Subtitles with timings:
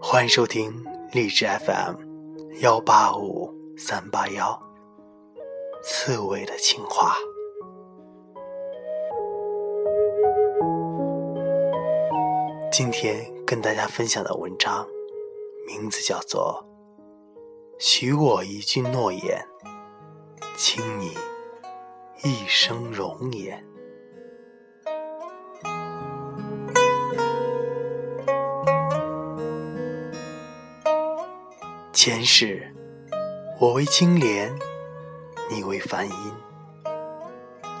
[0.00, 0.72] 欢迎收听
[1.12, 1.96] 励志 FM
[2.60, 4.58] 幺八五三八幺，
[5.82, 7.16] 刺猬的情话。
[12.72, 14.88] 今天跟大家分享的文章，
[15.66, 16.64] 名字叫做
[17.78, 19.46] 《许我一句诺言，
[20.56, 21.12] 倾你
[22.24, 23.62] 一生容颜》。
[31.92, 32.72] 前世，
[33.60, 34.50] 我为金莲，
[35.50, 36.32] 你为梵音，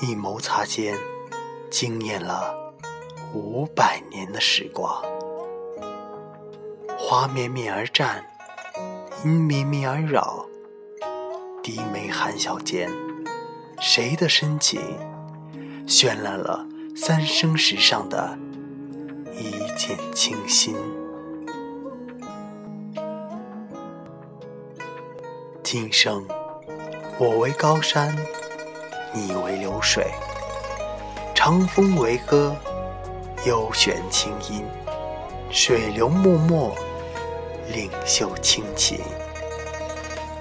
[0.00, 0.96] 一眸擦肩，
[1.70, 2.72] 惊艳了
[3.34, 5.02] 五百年的时光。
[6.96, 8.22] 花绵绵而绽，
[9.24, 10.46] 音绵绵而绕，
[11.62, 12.90] 低眉含笑间，
[13.84, 14.80] 谁的深情
[15.88, 16.64] 绚烂了
[16.94, 18.38] 三生石上的
[19.34, 20.76] 一见倾心？
[25.64, 26.24] 今生，
[27.18, 28.16] 我为高山，
[29.12, 30.12] 你为流水。
[31.34, 32.54] 长风为歌，
[33.44, 34.64] 幽玄清音，
[35.50, 36.72] 水流脉脉，
[37.74, 39.00] 领袖清情。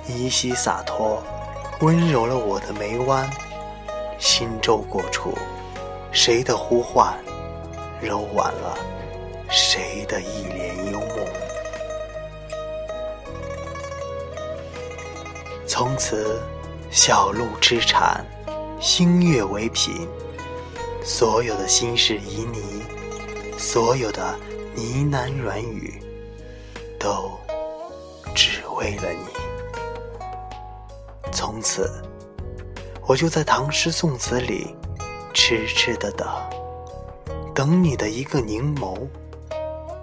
[0.08, 1.24] 依稀洒脱，
[1.82, 3.30] 温柔了我的眉弯。
[4.20, 5.36] 心舟过处，
[6.12, 7.18] 谁的呼唤，
[8.00, 8.78] 柔婉了
[9.50, 11.28] 谁的一帘幽梦。
[15.66, 16.40] 从此，
[16.92, 18.24] 小路痴缠，
[18.80, 20.08] 星月为凭。
[21.04, 24.22] 所有的心事旖旎，所有的
[24.76, 26.00] 呢喃软语，
[27.00, 27.32] 都
[28.36, 29.51] 只为了你。
[31.32, 31.90] 从此，
[33.08, 34.76] 我就在唐诗宋词里
[35.34, 36.28] 痴痴的等，
[37.56, 39.08] 等你的一个凝眸，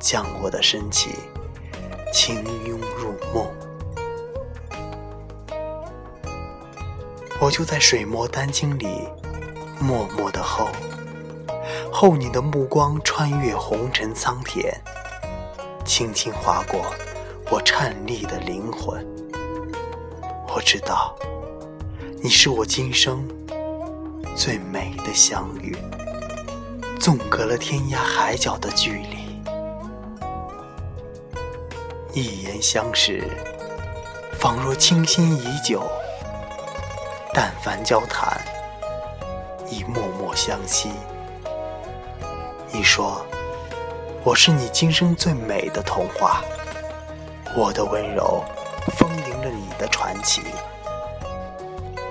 [0.01, 1.13] 将我的深情
[2.13, 3.47] 轻拥入梦。
[7.41, 9.07] 我就在水墨丹青里
[9.79, 10.69] 默默的候，
[11.93, 14.75] 候你的目光穿越红尘苍田，
[15.85, 16.81] 轻轻划过
[17.51, 19.18] 我颤栗的灵魂。
[20.51, 21.15] 我知道，
[22.23, 23.29] 你是我今生
[24.35, 25.77] 最美的相遇，
[26.99, 29.43] 纵隔了天涯海角的距离。
[32.15, 33.23] 一言相识，
[34.41, 35.87] 仿若倾心已久。
[37.35, 38.41] 但凡交谈，
[39.71, 40.91] 已默默相惜。
[42.73, 43.25] 你说
[44.25, 46.43] 我是你今生最美的童话，
[47.55, 48.43] 我的温柔
[48.97, 49.09] 风
[49.51, 50.43] 你的传奇。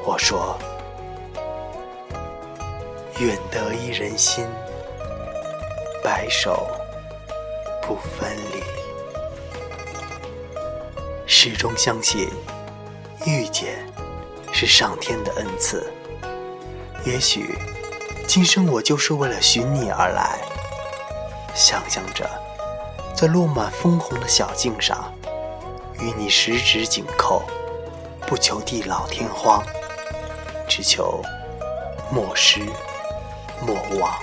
[0.06, 0.58] 我说
[3.20, 4.46] 愿得一人心，
[6.04, 6.68] 白首
[7.82, 8.64] 不分离。
[11.26, 12.30] 始终相信
[13.26, 13.86] 遇见。
[14.60, 15.86] 是上天的恩赐。
[17.06, 17.56] 也许，
[18.28, 20.40] 今生我就是为了寻你而来。
[21.54, 22.28] 想象着，
[23.14, 25.14] 在落满枫红的小径上，
[26.00, 27.44] 与你十指紧扣，
[28.26, 29.64] 不求地老天荒，
[30.68, 31.22] 只求
[32.12, 32.62] 莫失
[33.66, 34.14] 莫忘。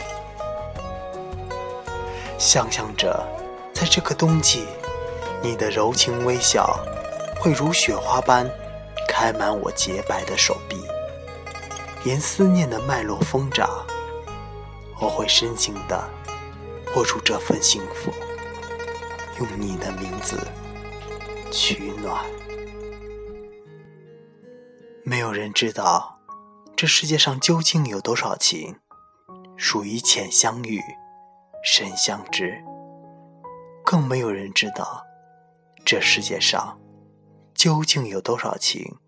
[2.39, 3.25] 想象着，
[3.73, 4.67] 在这个冬季，
[5.43, 6.79] 你的柔情微笑，
[7.41, 8.49] 会如雪花般。
[9.07, 10.77] 开满我洁白的手臂，
[12.03, 13.71] 沿思念的脉络疯长，
[15.01, 16.03] 我会深情的
[16.97, 18.13] 握住这份幸福，
[19.39, 20.37] 用你的名字
[21.57, 22.25] 取暖。
[25.05, 26.19] 没有人知道
[26.75, 28.81] 这世界上究竟有多少情，
[29.57, 30.81] 属于浅相遇、
[31.63, 32.61] 深相知。
[33.85, 35.05] 更没有人知道
[35.85, 36.81] 这世界上
[37.55, 38.99] 究竟有多少情。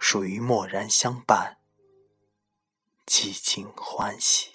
[0.00, 1.58] 属于默然相伴，
[3.06, 4.53] 寂静欢喜。